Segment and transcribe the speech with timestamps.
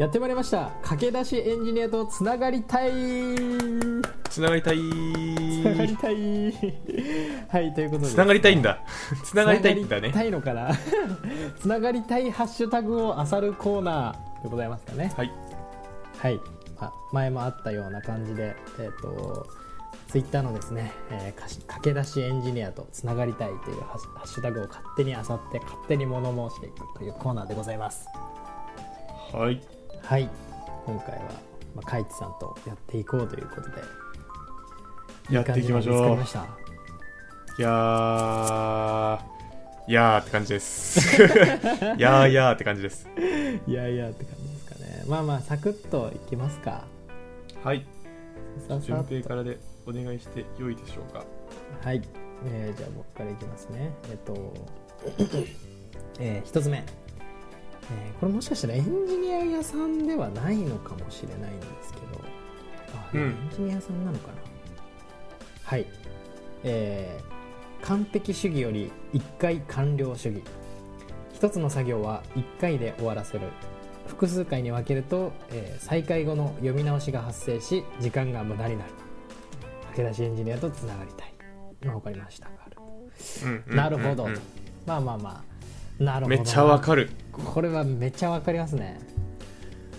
[0.00, 0.70] やってまいりました。
[0.82, 2.90] 駆け出しエンジニアとつながりたい。
[4.30, 4.78] つながりたい。
[4.78, 4.80] つ
[5.62, 6.14] ながりたい。
[7.48, 8.08] はいということで。
[8.08, 8.78] つながりたいんだ。
[9.22, 10.10] つながりたいんだね。
[10.10, 10.70] つながりたいのかな？
[11.60, 15.12] つながりたいハッシュタグを漁るコーナーでございますかね。
[15.14, 15.30] はい。
[16.16, 16.40] はい、
[16.78, 19.46] あ前もあったような感じで、えー、と
[20.08, 28.06] ツイッターのですね、えーかし駆け出しエンジニアとつながりたいというハッシュタグを勝手に漁って勝手に物申していくというコーナーでございます。
[29.34, 30.28] はいはい。
[30.86, 31.22] 今回は、
[31.76, 33.76] まあ、カイツさんとやっていこうということで。
[35.30, 36.16] やっていきましょう。
[36.16, 39.20] いやー
[39.86, 41.22] いやーって感じです。
[41.98, 43.08] やーやーって感じです。
[43.66, 45.04] いやいやって感じですかね。
[45.06, 46.84] まあまあサクッといきますか。
[47.62, 47.86] はい。
[48.80, 51.24] 順平からでお願いして良いでしょうか。
[51.82, 52.02] はい、
[52.46, 53.92] えーじゃあ僕からいきますね。
[54.10, 54.54] えっと、
[56.18, 56.84] えー一つ目、
[57.90, 62.20] えーこれもしかしたらエンジニア屋さんではないのかもしれないんですけど。
[62.94, 63.20] あ、うん。
[63.20, 64.34] エンジニア屋さんなのかな。
[65.64, 65.86] はい。
[66.64, 67.40] えー
[67.82, 70.42] 完璧主義より一回完了主義。
[71.32, 73.48] 一つの作業は一回で終わらせる。
[74.06, 78.90] 複数回に分けると、えー再開後の読み直しが発生し時間が無駄になる。
[79.92, 81.34] 駆け出しエンジニアとつながりたい。
[81.86, 82.50] まあ分かりました。
[83.44, 84.32] うんうんなるほど、うん。
[84.32, 84.40] うん
[84.86, 85.44] まあまあまあ
[86.00, 86.42] なるほどな。
[86.42, 87.10] めっちゃわかる。
[87.32, 88.98] これはめっちゃわかりますね。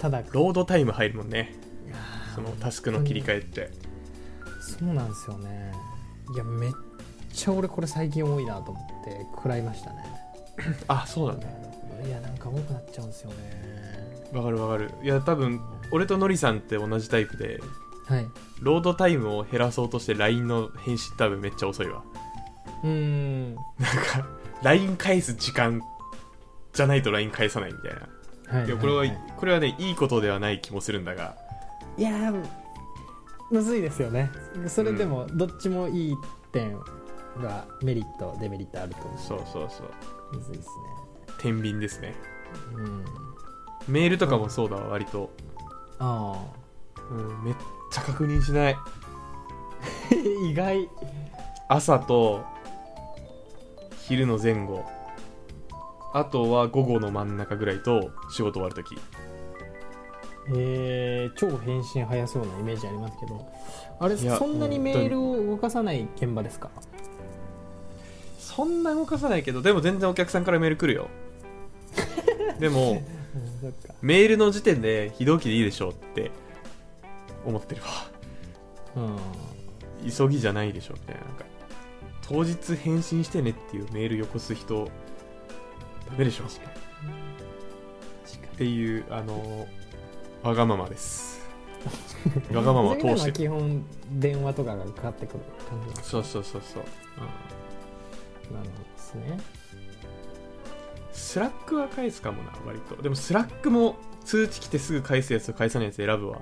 [0.01, 1.55] ただロードタイム入るもんね。
[2.35, 3.71] そのタスクの切り替えって。
[4.59, 5.71] そうなんですよね。
[6.33, 6.71] いやめっ
[7.33, 10.03] ちゃ俺これ最近多いなと思って食らいましたね。
[10.87, 11.47] あそうなんだ。
[12.05, 13.35] いやなんか多くなっちゃうんですよね。
[14.33, 14.91] わかるわかる。
[15.03, 17.59] いや多分俺とノリさんって同じタイプで
[18.07, 18.25] はい。
[18.59, 22.03] ロードタイムを減らそうとして LINE の返信多分めっちゃ遅いわ。
[22.83, 23.55] うーん。
[23.55, 24.25] なんか
[24.63, 25.81] LINE 返す時間
[26.73, 27.99] じゃないと LINE 返さないみたいな。
[28.59, 31.35] はいいやこれは、いこれはねいいことではない気もするんだが。
[31.97, 32.45] いやー
[33.49, 34.29] むずいですよね。
[34.67, 36.15] それでもどっちもいい
[36.51, 36.77] 点
[37.41, 39.91] がメリットデメリットあると思そうそうそう。
[40.33, 40.69] うむずいです
[41.39, 42.09] 天秤ですね。
[42.09, 42.15] ね
[42.73, 43.05] うん。
[43.87, 45.31] メールとかもそうだわ割と、
[45.99, 46.43] あ
[47.09, 47.55] うん、めっ
[47.91, 48.73] ちゃ確認しない。
[48.73, 48.83] あ
[50.45, 50.89] 意外。
[51.67, 52.43] 朝と
[54.01, 54.85] 昼の前後
[56.13, 58.97] あとは午後の真ん中ぐらいと仕事終わるとき
[60.53, 63.47] えー、超返信早そうなイメージありますけど。
[63.99, 66.71] あれそんなにメールを動かさない現場ですか？
[68.39, 71.07] そんな動かさないけどでも全然お客さんからメール来るよ。
[72.59, 73.03] でも
[74.01, 76.31] メールの時点で非同期でいいでしょうって
[77.45, 77.87] 思ってるわ。
[78.95, 78.99] う
[80.07, 80.11] ん。
[80.11, 81.21] 急ぎじゃないでしょみたいな。
[81.21, 81.45] なんか
[82.27, 84.89] 当日返信してねっていうメールよこす人
[86.11, 86.43] ダメでしょ。
[86.43, 86.47] っ
[88.57, 89.67] ていうあの
[90.43, 91.41] わがままです。
[92.53, 93.31] わがままを通して。
[93.31, 96.83] 基本電話とかがかかってくる感じそうそうそうそう、
[98.49, 99.39] うん、なるほどですね。
[101.11, 103.01] Slackは返すかもな割と。
[103.01, 106.39] でも Slackも通知来てすぐ返すやつと返さないやつ選ぶわ。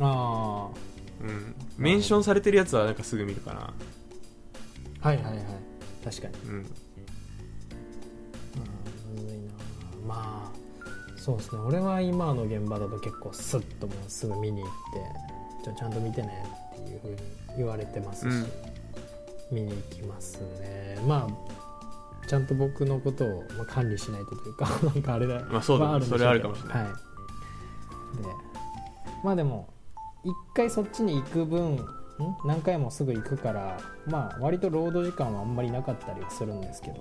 [0.00, 0.68] あ
[1.22, 1.54] うん。
[1.78, 3.72] メンションされてるやつはなんかすぐ見るかな。
[5.00, 5.44] あはいはいはい。
[6.04, 6.34] 確かに。
[6.48, 6.66] うん
[10.14, 10.52] まあ
[11.16, 11.60] そうですね。
[11.60, 14.70] 俺は今の現場だと結構スッともうすぐ見に行っ
[15.62, 16.44] てちょちゃんと見てね
[16.76, 17.16] っていうふうに
[17.56, 18.46] 言われてますし、
[19.50, 19.54] うん。
[19.56, 20.98] 見に行きますね。
[21.06, 25.90] まあちゃんと僕のことを、まあ、管理しないとというか なんかあれだまあそうだね。
[25.92, 26.84] まんでしょそれはあるかもしれない。
[26.84, 26.98] はい、で
[29.22, 29.68] まあでも
[30.24, 31.86] 一回そっちに行く分ん？
[32.44, 36.96] 何回もすぐ行くからまあ割と労働時間はあんまりなかったりはするんですけど。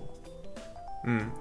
[1.05, 1.31] うん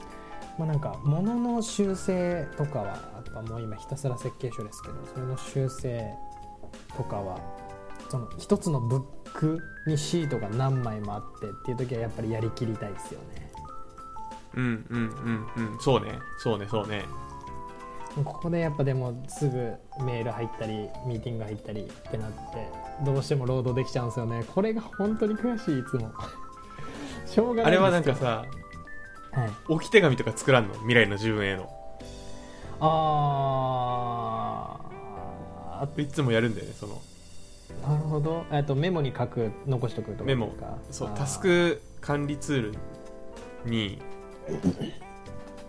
[0.59, 6.15] まあなんか物の修正とかはやっぱもう今ひたすら設計書ですけどそれの修正
[6.97, 7.39] とかは
[8.11, 9.03] その一つのブッ
[9.33, 13.53] クにシートが何枚もあってっていう時はやっぱりやりきりたいですよね。
[14.55, 15.73] うんうんうん。
[15.73, 16.19] うんそうね。
[16.39, 16.67] そうね。
[16.69, 17.05] そうね。
[18.17, 19.73] ここでやっぱでもすぐ
[20.05, 20.73] メール入ったり
[21.07, 22.69] ミーティング入ったりってなって
[23.03, 24.45] どうしても労働できちゃうんですよね。
[24.55, 26.13] これが本当に悔しいいつも。
[27.25, 28.49] しょうがないあれはなんかさはい、
[29.69, 30.75] 置き手紙とか作らんの？
[30.75, 31.71] 未来の自分への。
[32.81, 36.03] あー。
[36.03, 37.01] いつもやるんだよねその。
[37.87, 38.45] なるほど。
[38.53, 40.25] えっとメモに書く残しとくとか？
[40.25, 40.53] メモ。
[40.91, 42.75] そうタスク管理ツール
[43.65, 43.99] に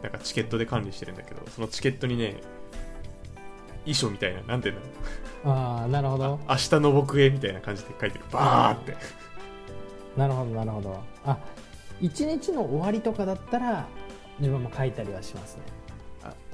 [0.01, 2.42] なんかチケットで管理してるんだけどそのチケットにね
[3.86, 5.56] 遺書みたいななんていうんだろう。
[5.56, 6.39] ああなるほど。
[6.48, 8.25] 明日の僕へみたいな感じで書いてる。
[8.31, 8.95] バーって。
[10.18, 11.04] なるほどなるほど。
[11.25, 11.38] あ
[12.04, 13.88] 一日の終わりとかだったら
[14.40, 15.62] 自分も書いたりはしますね。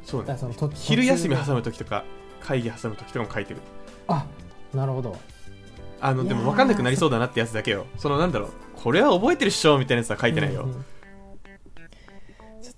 [0.05, 0.37] そうね。
[0.37, 2.03] そのと昼休み挟む時とか
[2.39, 3.59] 会議挟む時とかも書いてる。
[4.07, 4.25] あ
[4.73, 5.17] なるほど。
[6.01, 7.87] あのでも分かんなくなりそうだなってやつだけよ。
[7.97, 8.49] そのなんだろう。
[8.75, 10.85] これは覚えてるっしょみたいなやつは書いてないよ、うんうん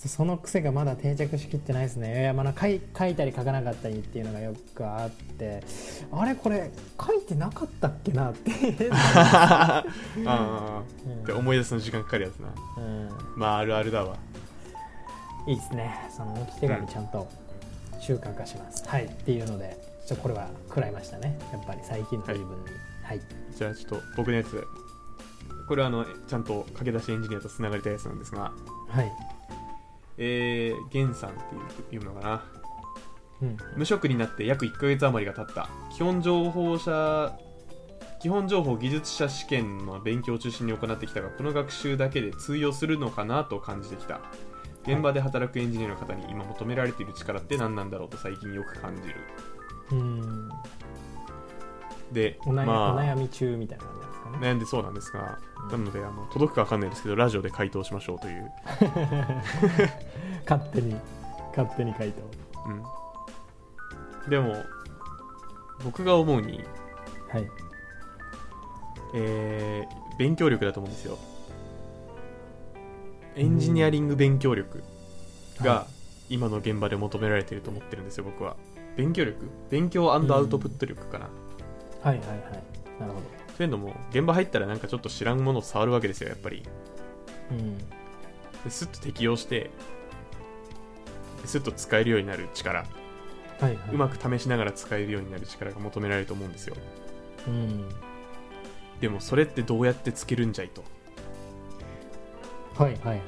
[0.02, 2.22] とその癖がまだ定着しきってないですね。
[2.22, 5.64] いやまだ書い書いたり書かなかったりっていうのがよくあって。
[6.12, 8.52] あれこれ書いてなかったっけなって、
[8.92, 9.84] あ
[10.26, 12.50] あうんで思い出すの時間かかるやつな。
[12.78, 13.10] うん。
[13.36, 14.18] まああるあるだわ。
[15.48, 16.10] いいですね。
[16.16, 17.28] その置き手紙ちゃんと
[18.00, 19.06] 習慣化します、はい。
[19.06, 19.78] っていうので
[20.08, 21.38] ちょっとこれは食らいましたね。
[21.52, 22.66] やっぱり最近という分に。
[23.04, 23.22] はい、
[23.56, 24.64] じゃあちょっと僕のやつ。
[25.68, 28.52] これはあのちゃんと駆け出しエンジニアとつながりたいやつなんですが。
[28.90, 29.12] はい
[30.18, 31.34] えー、ゲンさんっ
[31.90, 32.44] ていうのかな。
[33.42, 33.58] うん。
[33.76, 35.70] 無職になって約1ヶ月余りが経った。
[35.96, 37.38] 基本情報者
[38.22, 44.22] 基本情報技術者試験の勉強を中心に行ってきたがこの学習だけで通用するのかなと感じてきた。
[44.84, 49.16] 現場で働くエンジニアの方に今求められている力って何なんだろうと最近よく感じる。
[49.92, 50.50] うん。
[52.12, 54.38] でお悩,、まあお悩み中みたいな感じなんですかね。
[54.40, 55.72] 悩んでそうなんですが、うん。
[55.72, 58.52] なのであの届くか分かんないですけどラジオで回答しましょうという、
[60.50, 60.96] 勝手に
[61.56, 62.22] 勝手に回答。
[64.24, 64.56] うん、でも
[65.84, 66.64] 僕が思うに、
[67.30, 67.50] はい。
[69.14, 71.18] えー勉強力だと思うんですよ。
[73.36, 74.84] エンジニアリング勉強力
[75.62, 75.88] がは
[76.30, 78.56] 今の現場で求められていると思ってるんですよ僕は。
[78.96, 79.50] 勉強力？
[79.72, 81.26] 勉強アウトプット力かな、
[82.04, 82.40] はいはいはい。
[83.00, 86.64] なるほそういうのも現場入ったらなんかちょっと知らんものを触るわけですよやっぱり。
[86.64, 86.70] ど
[87.52, 87.78] うん。
[87.78, 87.86] で
[88.70, 89.72] すっと適用して
[91.46, 92.80] すっと使えるようになる力。
[92.80, 92.86] は
[93.62, 93.78] いはい。
[93.94, 96.76] うまく試しながら使えるようになる力が求められると思うんですよ。
[97.48, 97.90] うん。
[99.00, 100.84] でもそれってどうやってつけるんじゃいと。
[102.76, 103.22] はいはいはい。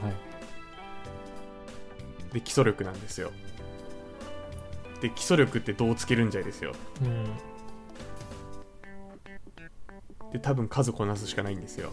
[2.34, 3.32] で基礎力なんですよ。
[5.02, 6.74] で基礎力ってどうつけるんじゃいですよ。
[7.02, 7.53] うん
[10.34, 11.92] で多分数こなすしかないんですよ。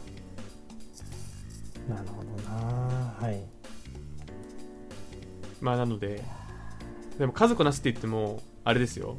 [1.88, 3.14] なるほどな。
[3.20, 3.40] はい。
[5.60, 6.24] まあなので
[7.18, 9.18] でも数こなすって言ってもあれですよ。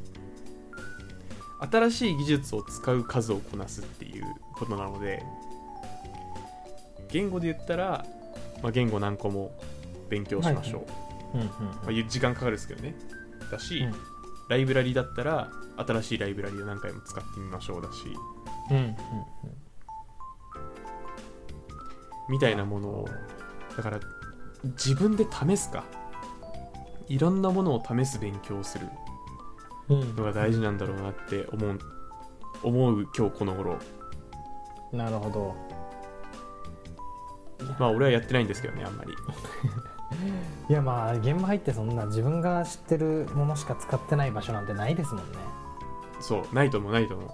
[1.60, 4.24] 新しい技術を使う数をこなすっていう
[4.54, 5.22] ことなので
[7.08, 8.04] 言語で言ったら、
[8.60, 9.56] まあ、言語何個も
[10.08, 10.84] 勉強しましょ
[11.34, 12.96] う、うんうんまあ、時間かかるですけどね。
[13.52, 13.94] だし、うん。
[14.48, 17.98] ライブラリだったら新しいライブラリを何回も使ってみましょうだし
[18.70, 18.96] うんうん
[22.28, 23.08] みたいなものを
[23.76, 24.00] だから
[24.64, 25.84] 自分で試すか。
[27.08, 28.88] いろんなものを試す勉強をする
[29.88, 30.16] うん。
[30.16, 31.78] のが大事なんだろうなって思う
[32.62, 33.78] 思う今日この頃。
[34.92, 35.54] なるほど。
[37.78, 39.12] まあ俺はやってないんですけどねあんまり。
[40.70, 45.38] いやまあ現場入ってそんな自分が知ってるものしか使ってない場所なんてないですもんね。
[46.20, 47.30] そうないと思うないと思う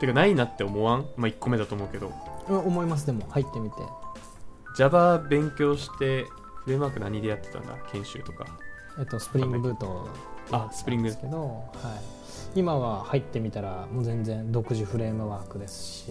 [0.00, 1.06] てかないなって思わん？
[1.16, 2.12] まあ1個目だと思うけど。
[2.48, 3.06] うん思います。
[3.06, 3.76] でも入ってみて。
[4.76, 6.24] Java 勉強して
[6.64, 7.76] フレームワーク何でやってたんだ？
[7.92, 8.46] 研修とか。
[8.98, 10.08] えっとスプリングブート
[10.50, 11.08] あスプリング。
[11.08, 12.00] ですけど、は
[12.54, 16.10] い、今は入ってみたらもう全然独自フレームワークですし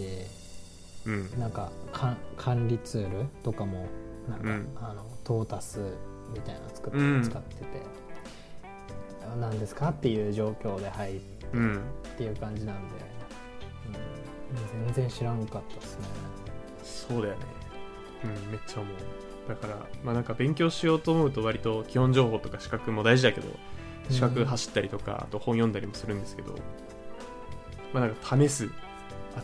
[1.05, 1.39] うん。
[1.39, 3.87] なんかか管理ツールとかも
[4.29, 4.67] なんか、うん。
[4.81, 5.79] あのトータス
[6.33, 7.23] みたいなの作って、うん。
[7.23, 7.65] 使ってて
[9.39, 9.89] 何ですか？
[9.89, 11.21] っていう状況で入っ
[11.53, 11.81] うん。
[12.17, 12.93] ていう感じなんで、
[13.87, 16.05] うん、全然知らんかったですね。
[16.83, 17.41] そうだよね。
[18.23, 18.95] うんめっちゃ思う。
[19.49, 23.47] だからまあなんか勉強しようと思うと割と基本情報とか資格も大事だけど
[24.09, 26.55] 資格走ったりとか、あと本読んだりもするんですけど
[27.93, 28.69] まあなんか試す。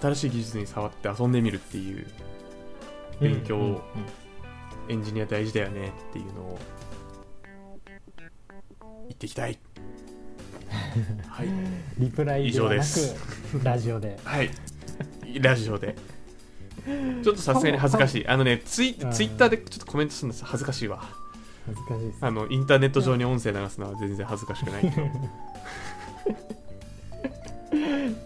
[0.02, 2.06] 新しい技術に触って遊んでみるっていう
[3.22, 3.82] 勉強をうんうんうん
[4.90, 6.60] エンジニア大事だよねっていうのを
[9.08, 9.58] 言っていきたい
[11.28, 11.48] はい。
[11.98, 13.16] リプライ以ではな上です。
[13.60, 14.20] くラジオで。
[14.24, 14.50] はい。
[15.42, 15.96] ラジオで。
[17.24, 18.28] ちょっとさすがに恥ずかしい。
[18.28, 19.12] あのねツイうん。
[19.12, 21.04] ツイッターでちょっとコメントするの恥ずかしいわ。
[21.66, 22.26] 恥ずかしいです。
[22.26, 24.84] あのインターネット上に音声流すのは全然恥ずかしくない。
[24.84, 25.02] けど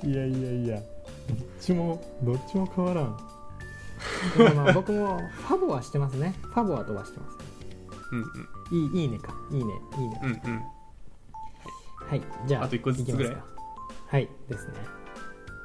[0.03, 0.51] いやいや。
[0.51, 3.17] いやどっちもどっちも変わらん。
[4.55, 6.35] まあ僕もファボはしてますね。
[6.41, 7.37] ファボは飛ばしてます。
[8.11, 8.23] うん
[8.71, 9.33] いいいいねか。
[9.51, 9.73] いいね。
[9.97, 10.19] いいね。
[10.23, 10.61] うんうんうん
[12.11, 13.61] はいじゃああと一個ずつぐらいきますか。
[14.07, 14.73] はいですね。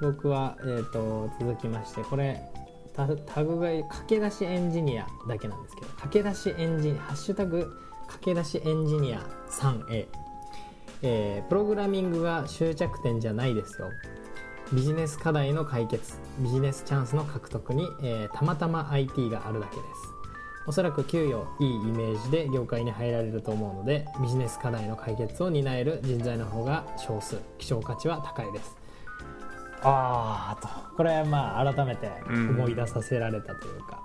[0.00, 2.40] 僕は、えー、と続きましてこれ
[2.94, 7.76] タタグが駆け出しエンジニアだけなんですけど駆け出しエンジニアハッシュタグ
[8.06, 10.06] 駆け出しエンジニア 3A、
[11.02, 13.90] えープログラミングが終着点じゃないですよ。
[14.72, 20.15] ビジネス課題の解決ビジネスチャンスの獲得に、えーたまたま IT があるだけです
[20.66, 28.76] おそらく給与いいイメージで業界に入られると思うのでビジネス課題の解決を担える人材の方が少数希少価値は高いです。
[29.82, 30.68] ああと。
[30.96, 34.02] これはまあ改めて思い出させられたというか、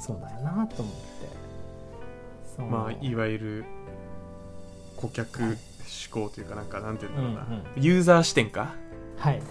[0.00, 2.62] そうだよなと思って。
[2.70, 3.64] まあいわゆる
[4.96, 5.56] 顧客思
[6.10, 7.82] 考というかなんかなんていうんだろうな、うん。
[7.82, 8.74] ユーザー視点か？
[9.18, 9.42] はい、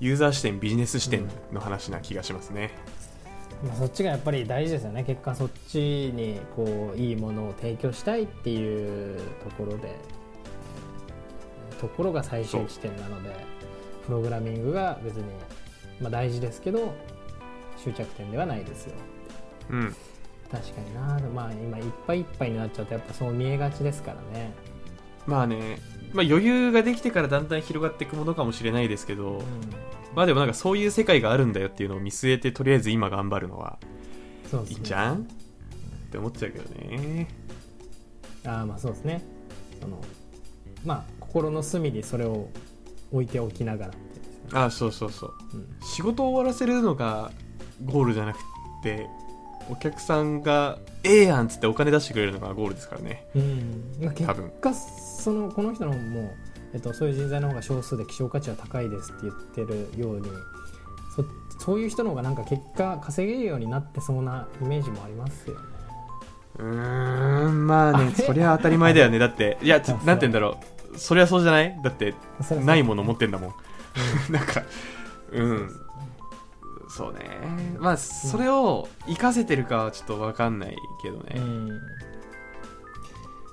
[0.00, 2.70] ユーザー視点ビジネス視点の話な気がしますね、
[3.64, 5.04] まあ、そっちがやっぱり大事ですよね。
[5.04, 5.78] 結果そっち
[6.14, 9.96] にこういいものを提供したいっていうところで。
[11.80, 13.36] ところが最終地点なので
[14.06, 15.24] プログラミングが別に、
[16.00, 16.94] まあ、大事ですけど
[17.76, 18.94] 終着点ではないですよ。
[19.70, 19.96] うん。
[20.50, 21.20] 確かにな。
[21.34, 24.52] まあ今いっぱいいっぱいになっちゃうとやっぱそう見えがちですからね。
[25.26, 25.78] まあね、
[26.12, 29.42] まあ、余裕ができてからだんだん広がっていくものかもしれないですけど、う
[30.16, 33.78] まあでもなんかそういう世界があるんだよっていうのを見据えてとりあえず今頑張るのは
[34.68, 35.18] いいんじゃん？
[35.18, 35.20] っ
[36.10, 37.28] て思っちゃうけどね。
[38.44, 39.22] ああまあそうですね。
[39.80, 40.00] その
[40.84, 42.48] まあ心の隅にそれを
[43.12, 43.98] 置いておきながらね
[44.52, 45.34] あそうそうそう。
[45.52, 45.68] うん。
[45.82, 47.30] 仕事を終わらせるのが
[47.84, 48.38] ゴールじゃなく
[48.82, 49.06] て
[49.68, 53.26] お客さんがええやんっつってお金出してくれるのがゴールですからね。
[53.34, 53.82] うん。
[54.00, 56.32] まあ、結果そのこの人の方も、
[56.76, 60.28] えっと、そういう人材の方が少数で希少価値は高いですって言ってるように
[61.14, 61.24] そ
[61.58, 65.60] そういう人の方がなんか結果稼げるようになってそうなイメージもありますよね。
[66.58, 69.18] うーんまあねそりゃ当たり前だよね。
[69.20, 70.06] だっていやつあそう。
[70.06, 70.58] なんて言うんだろ
[70.94, 70.98] う。
[70.98, 71.78] そりゃそうじゃない？
[71.82, 72.14] だって
[72.62, 73.52] ないもの持ってんだもん。
[74.30, 74.62] なんか
[75.32, 75.70] うん。
[76.90, 77.20] そうね。
[77.78, 81.68] まあそれを活かせてるかはちょっと分かんないけどうね、ん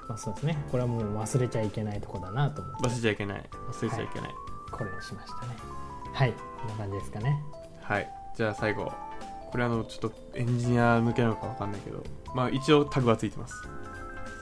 [0.08, 0.58] まあそうですね。
[0.72, 2.88] これはもう忘れちゃいけないとこだなと思って。
[2.88, 3.50] 忘れちゃいけない。
[3.72, 4.36] 忘れちゃいけない。
[4.72, 5.56] これにしましたね。
[6.14, 6.34] はい。
[6.34, 7.44] こんな感じですかね。
[7.82, 8.92] はい、じゃあ最後。
[9.52, 12.04] これあのちょっとエンジニア向けなのか分かんないけど。
[12.34, 13.56] まあ一応タグはついてます。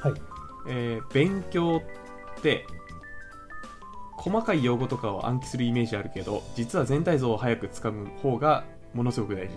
[0.02, 0.14] はい。
[0.68, 1.82] えー勉強
[2.40, 2.66] って
[4.22, 9.56] 細かい用語とかを暗記するイメージあるけど実は全体像を早くつかむ方がものすごく大事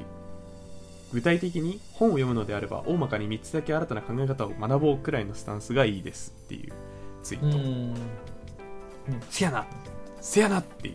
[1.14, 6.73] 具体的に本を読むのであれば大まかに3つだけ新たな考え方を学ぼうくらいのスタンスがいいですっていう
[7.23, 7.94] ツイート、ん。
[9.30, 9.64] せやな。
[10.21, 10.94] せやなっていう。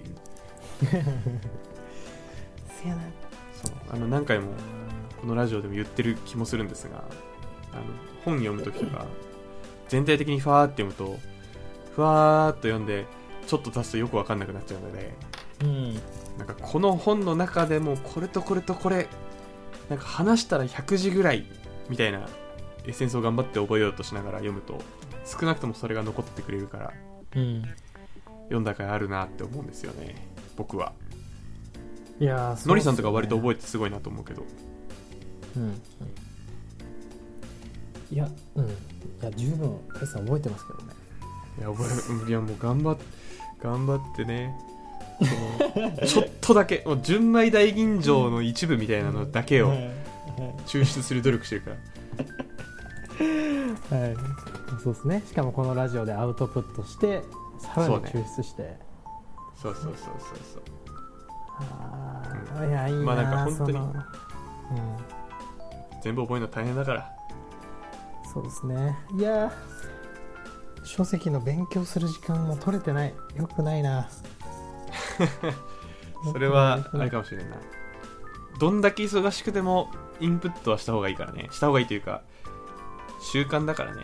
[2.68, 3.02] せやな。
[3.64, 3.72] そう。
[3.92, 4.52] あの何回も
[5.22, 6.98] このラジオでも言ってる気もするんですが
[7.72, 7.84] あの
[8.26, 9.06] 本読む時とか
[9.88, 11.18] 全体的にファーって読むと
[11.96, 13.06] ふわーっと読んで
[13.48, 15.14] ちょっと経つとよく分かんなくなっちゃうので
[15.64, 15.94] うん。
[16.38, 19.08] なんかこの本の中でもこれとこれとこれ
[19.90, 21.46] なんか話したら100字ぐらい
[21.90, 22.28] みたいな
[22.86, 24.80] エッセンスを頑張って覚えようとしながら読むと
[25.26, 26.94] 少なくともそれが残ってくれるから
[27.36, 27.64] うん
[28.44, 30.16] 読んだ甲斐あるなって思うんですよね
[30.56, 30.92] 僕は。
[32.20, 34.44] いやーのりさんとか割とえ覚えてすごいなと思うけど。
[35.56, 35.72] うんうん。
[38.12, 38.66] いやうん。
[38.66, 38.70] い
[39.22, 40.94] や十分カイさん覚えてますけどね。
[41.60, 41.84] いや覚
[42.26, 42.98] えいやもう頑張っ
[43.62, 44.54] 頑張ってね
[46.08, 49.90] ちょっとだけもう純米大吟醸の一部みたいなのだけをはい。
[50.66, 51.78] 抽出する努力してるから。
[53.98, 54.16] はい、
[54.82, 55.24] そうですね。
[55.28, 57.24] しかもこのラジオでアウトプットして
[57.60, 58.78] さらに抽出して、
[59.62, 59.96] そうそうそうそう
[60.54, 60.64] そう。
[61.60, 63.74] あーいやいいなまあなんか本当に。
[63.74, 63.94] その
[66.02, 67.12] 全部覚えるの大変だから。
[68.24, 68.98] うん、そうですね。
[69.18, 69.52] いやー
[70.86, 73.14] 書籍の勉強する時間も取れてない。
[73.36, 74.10] よくないな
[76.32, 77.56] それはあれかもしれんな。
[77.56, 77.60] い
[78.60, 81.48] どんだけ忙しくてもインプットはした方がいいからね。
[81.52, 82.22] した方がいいというか
[83.22, 84.04] 習慣だからね、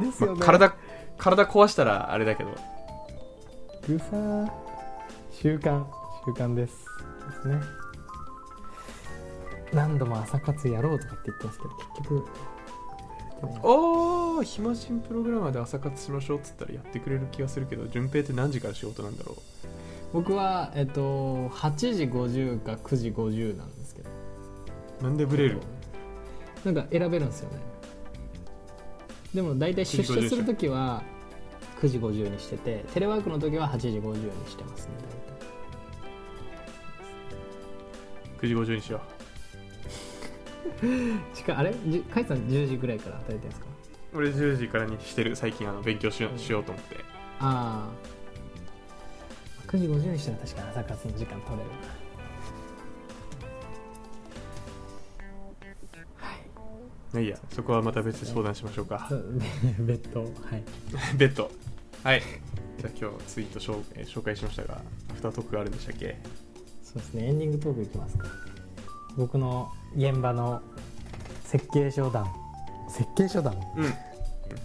[0.00, 0.74] ですよね、まあ体
[1.18, 2.50] 体壊したらあれだけど。
[3.86, 4.50] ぐさー
[5.30, 5.84] 習慣
[6.24, 6.84] 習慣です。
[7.28, 7.60] ですね。
[9.72, 12.26] 何度も朝活やろうとかって言ってますけど結局
[13.62, 19.36] おー暇人プログラマーで朝活しましょうっつったらやってくれる気がするけど順平って何時から仕事なんだろ
[20.12, 24.10] 僕はえっと8時50か9時50なんですけど。
[25.00, 25.60] うなんでブレる？
[26.64, 27.58] なんか選べるんですよね。
[29.34, 31.02] でも大体出社するときは
[31.80, 34.92] 9時50にしててテレワークの時は8時50にしてますね
[38.40, 39.21] 9時50にしよ大
[40.80, 41.74] 体しかあれ？
[41.86, 43.66] じカイさん10時ぐらいから働いてるんですか？
[44.14, 46.96] う俺10時からにしてる最近あの勉強しようしようと思って。
[47.40, 47.92] ああ
[49.68, 51.70] 9時50にしたら確かに朝活の時間取れる
[57.12, 57.24] まあい。
[57.24, 58.96] いやそこはまた別で相談しましょうか。
[58.96, 59.40] なそう
[59.80, 60.30] 別途はい。
[61.16, 61.50] ベッド
[62.04, 62.22] はい。
[62.78, 66.18] じゃあ今日ツイート紹えー紹介しましたがアフタートークがあるんでしたっけ？
[66.82, 67.26] そうですね。
[67.26, 68.26] エンディングトークいきますか。
[69.16, 70.62] 僕の現場の
[71.44, 72.26] 設計書団
[72.88, 73.94] 設計書団うん。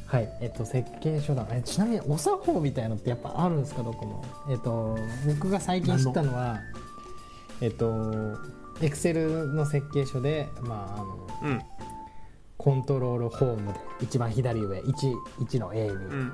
[0.06, 0.30] はい。
[0.42, 3.84] えっと設計書団えちなみにお作法みたいのってやっぱあるんですか？
[3.84, 4.24] どこも。
[4.50, 6.60] えっと僕が最近知ったのは
[7.62, 8.38] えっと
[8.82, 11.62] エクセルの設計書でまああのうん。
[12.58, 16.34] コントロールホームで一番左上 1, 1の A にうん。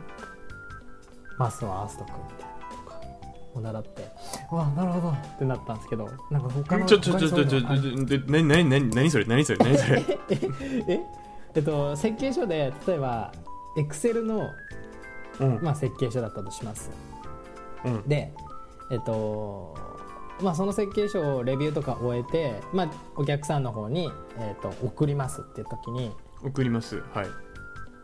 [1.37, 2.52] マスを合わせとくみたいな
[3.53, 4.07] を習って
[4.51, 10.03] うわなるほどってなったんですけどなんか他のちょちょちょちょちょちょなになになに何それ何それ何それ。
[10.87, 11.01] え
[11.55, 13.31] えっと設計書で例えば
[13.77, 14.49] エクセルの、
[15.39, 15.59] うん。
[15.61, 16.91] まあ、設計書だったとします。
[17.85, 18.07] うん。
[18.07, 18.33] で
[18.91, 19.75] えっと
[20.41, 26.11] まあその設計書をレビューとか終えて、まあ、お客さんの方に、えっと送りますっていう時に
[26.43, 27.03] 送ります。
[27.13, 27.52] はい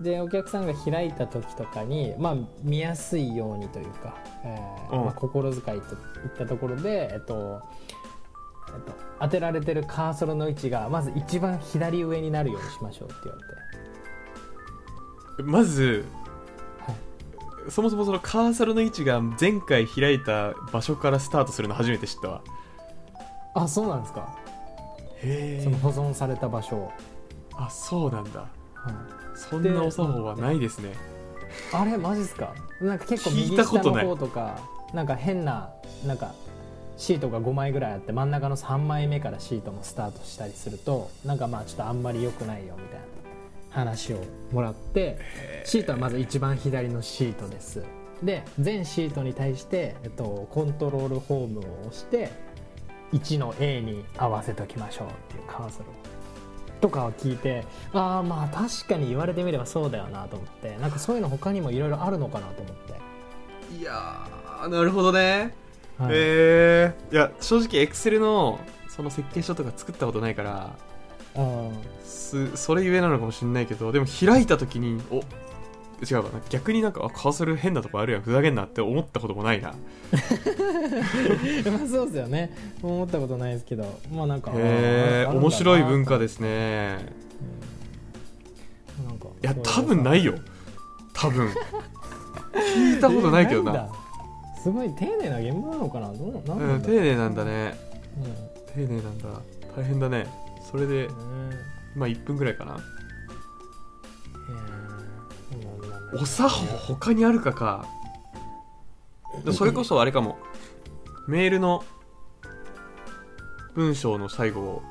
[0.02, 4.16] でお客さんが開いた時とかに、まあ、見やすいようにというか、
[4.46, 5.06] えーうん。
[5.06, 5.82] まあ、心遣いといっ
[6.38, 7.62] たところで、えっと
[8.70, 13.40] えっと、当てられてるカーソルの位置がまず一番左上になるようにしましょうって言わ
[15.38, 16.06] れて、まず
[16.80, 22.42] はい、そもそもそのカーソルの位置が前回開いた場所からスタートするの初めて知ったわ。
[23.56, 24.38] あそうなんですか。
[25.22, 26.92] へその保存された場所を、
[27.56, 28.40] あそうなんだ。
[28.40, 28.48] は
[28.92, 30.94] いそんなお作法はないですね。
[31.74, 32.54] あれマジっすか？
[32.82, 34.60] なんか結構聞右下の方とか
[34.94, 35.72] なんか変な
[36.06, 36.34] なんか
[36.98, 43.06] シートが5枚ぐらいあって真ん中の3枚目からシートもスタートしたりするとなんかまあちょっとあんまり良くないよみたいな
[43.70, 45.18] 話をもらって
[45.64, 47.84] シートはまず一番左のシートです。
[48.22, 52.30] で全シートに対して、えっと、コントロールホームを押して
[53.14, 55.94] 1の A に合わせときましょうっていうカーソルを
[56.82, 62.94] とかを聞いてああまあ確かに言われてみればそうだよなと思ってなんかそういうの他にもいろいろあるのかなと思って、
[63.80, 65.54] いやーなるほどね。
[65.98, 66.12] はい。
[66.12, 70.76] へえいや正直エクセルのその設計書とか作ったことないから
[71.36, 71.70] あ
[72.04, 75.22] すそれゆえなのかもしれないけどでも開いた時にお
[76.02, 78.22] 違うかな逆になんかあカーソル変なとこあるやん。
[78.22, 79.74] ふざけんなって思ったこともないな。
[80.12, 82.52] ー まあそうですよね。
[82.82, 84.00] 思ったことないですけど。
[84.14, 87.00] まあなんかへえ面白い文化ですね。
[89.00, 89.08] うん。
[89.08, 90.36] なんかいや多分ないよ。
[91.14, 91.50] 多分。
[92.54, 93.90] 聞いたことないけどな。
[94.62, 96.14] すごい丁寧な現場なのかな？
[96.14, 96.68] どうなんう。
[96.68, 97.78] なん丁寧なんだね。
[98.78, 98.86] うん。
[98.88, 99.42] 丁寧なんだ。
[99.76, 100.28] 大変だね。
[100.70, 101.14] それでね
[101.96, 102.78] まあ1分ぐらいかな
[106.14, 107.86] お作法他にあるかか。
[109.54, 110.38] それこそあれかも。
[111.28, 111.84] メールの
[113.76, 114.82] 文章の最後を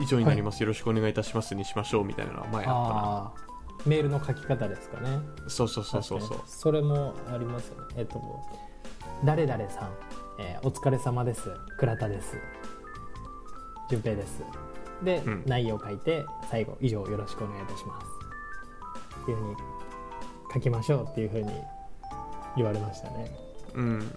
[0.00, 3.88] 以上になります、よろしくお願いいたしますにしましょうみたいなのは前あっあー。
[3.88, 5.04] メールの書き方ですかね。
[5.04, 6.20] たなそうそうそうそう。
[6.20, 7.94] そうそれもありますよね。
[7.96, 8.20] えっと
[9.24, 9.90] 誰々さん、
[10.38, 11.50] えーお疲れ様です。
[11.78, 12.36] 倉田です。
[13.88, 14.42] 順平です。
[15.02, 15.42] で、うん。
[15.46, 18.06] 内容を書いて最後以上よろしくお願いいたします。
[19.22, 19.56] っていうふうに
[20.52, 21.50] 書きましょうっていうふうに
[22.56, 23.30] 言われましたね。
[23.74, 24.12] うん。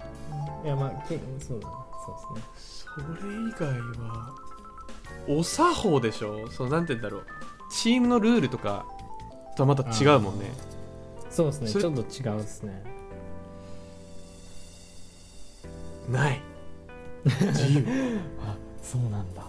[0.63, 1.73] いやまあけそうだな
[2.05, 3.17] そうですね。
[3.19, 4.35] それ以外は
[5.27, 6.49] お作法でしょ？
[6.49, 7.25] そうなんて言うんだろう。
[7.71, 8.85] チームのルールとか
[9.55, 10.51] とはまた違うもんね。
[11.29, 11.71] そうですね。
[11.71, 12.83] ちょっと違うですね。
[16.09, 16.41] ない。
[17.25, 18.19] 自由。
[18.45, 19.43] あそうなんだ。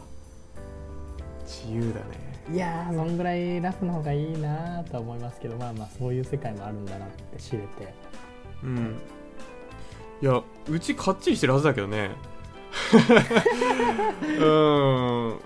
[1.44, 7.66] 自由だねいやーそんぐらいラフの方がいいなとは思いますけどまあまあそういう世界もあるんだなって知れて。
[8.62, 9.00] うん。
[10.20, 12.10] いやうちかっちりしてるはずだけどね。
[14.38, 14.44] う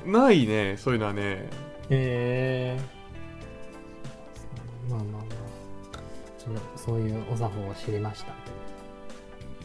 [0.08, 0.12] ん。
[0.12, 1.48] ないねそういうのはね。
[1.90, 2.80] へえ
[4.88, 5.28] まあまあまあ。
[6.76, 8.32] そういうお作法を知りました。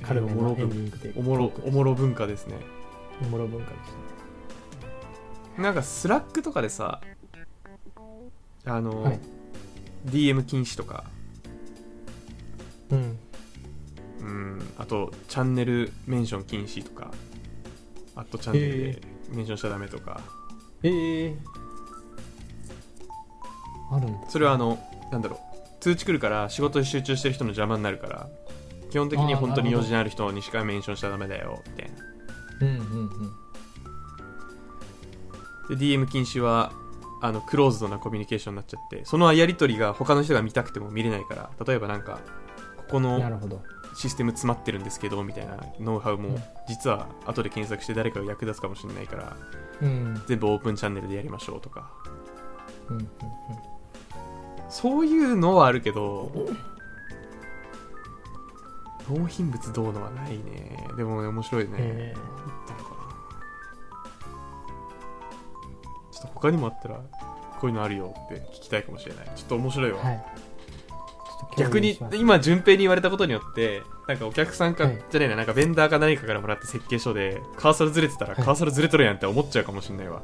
[0.01, 2.57] 軽めのエンディングでおもろおもろ文化ですね。
[3.21, 3.87] おもろ文化でした。
[5.57, 6.99] ねなんか Slackとかでさ
[8.65, 9.19] あの、はい。
[10.07, 11.05] DM 禁止とか。
[12.91, 13.19] うん。
[14.21, 14.61] うん。
[14.77, 17.11] あとチャンネルメンション禁止とか。
[18.15, 20.21] アットチャンネルでメンションしちゃダメとか。
[20.83, 21.37] ええ。
[23.91, 24.29] あるんだ。
[24.29, 24.77] それはあの
[25.11, 25.39] なんだろう。
[25.79, 28.29] 通知来るから仕事に集中してる人の邪魔になるから
[28.89, 31.97] 基本的に本当に用事のある人にしかメンションしちゃダメだよみたいな。
[32.61, 32.83] うんうん
[35.69, 35.77] うん。
[35.77, 36.71] で DM 禁止は
[37.23, 42.19] あのクローズドなコミュニケーションになっちゃってそのやり取りが他の人が見たくても見れないから例えばなんか
[42.77, 43.61] ここのなるほど。
[43.95, 46.43] システム詰まってるんですけどみたいなノウハウもうん。
[46.67, 49.37] 実は後で検索して誰かが役立つかもしれないから
[49.81, 50.21] うん。
[50.27, 51.89] 全部オープンチャンネルでやりましょうとか。
[52.89, 53.07] うんうん
[54.69, 56.31] そういうのはあるけど
[59.07, 60.87] 納品物どうのはないね。
[60.97, 62.92] でもね面白いね、へあ
[66.43, 66.95] 他にもあったら
[67.61, 69.31] こういうのあるよって聞きたいかもしれない。
[69.33, 70.25] ちょっと面白いわ、はい。
[71.57, 75.01] 逆に今順平に言われたことによってなんかお客さんか、はい。
[75.09, 78.45] じゃねえななんかベンダーか何かからもらった設計書でカーソルずれてたら、はい。
[78.45, 80.21] カーソルずれとるやんって思っちゃうかもしれないわ。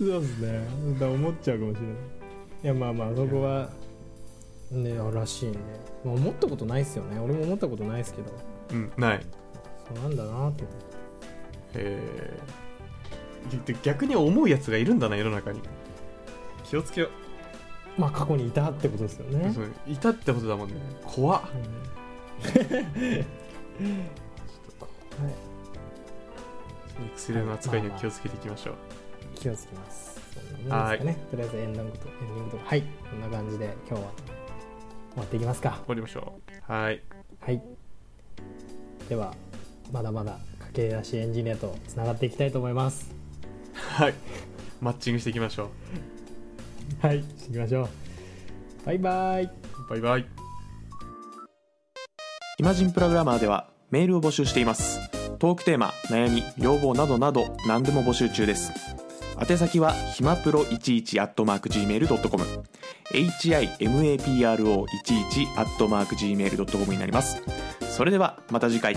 [0.00, 0.66] そうですね。
[0.98, 1.94] だ思っちゃうかもしれない。
[2.64, 3.70] いやまあまあそこは
[4.72, 5.58] ねらしいね、
[6.04, 7.20] まあ、思ったことないっすよね。
[7.20, 8.32] 俺も思ったことないですけど。
[8.72, 9.24] うんない。
[9.86, 10.91] そうなんだなと思って
[11.74, 13.64] えー。
[13.64, 15.60] で逆に思うやつがいるんだな世の中に。
[16.64, 17.08] 気をつけよ。
[17.98, 19.52] まあ過去にいたってことですよう、ね。
[19.52, 20.74] そういたってことだもんね。
[21.04, 21.42] 怖っ。
[23.80, 24.06] うん。
[27.16, 28.74] 薬の扱いには気をつけていきましょう、
[29.34, 30.20] 気をつけます。
[30.34, 31.16] そんなもんですかね。
[31.30, 32.56] とりあえずエンディングとエンディングと。
[32.58, 32.82] かはい。
[32.82, 34.10] こんな感じで今日は終
[35.16, 35.70] わっていきますか。
[35.70, 36.32] 終わりましょ
[36.68, 36.72] う。
[36.72, 37.02] はい。
[37.40, 37.62] はい。
[39.08, 39.34] では
[39.92, 40.38] まだまだ
[40.72, 43.14] 駆け出しエンジニアとつながっていきたいと思います。
[43.74, 44.14] はい。
[44.80, 45.70] マッチングしていきましょ
[47.00, 47.88] はいしていきましょう。
[48.86, 49.44] バイバイ。
[49.44, 49.50] う
[49.88, 50.26] バイバイ。
[52.58, 54.98] イマジンプログラマーではメールを募集しています。
[55.38, 58.72] トークテーマ悩み要望などなど何でも募集中です。
[59.38, 62.44] 宛先はひまプロ11 at mark gmail.com
[63.12, 64.86] himapro11
[65.56, 67.42] at mark gmail.com になります。
[67.90, 68.96] それではまた次回